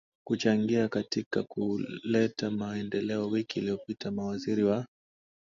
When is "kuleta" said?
1.43-2.51